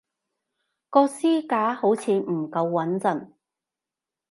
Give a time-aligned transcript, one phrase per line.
[0.89, 3.33] 個書架好似唔夠穏陣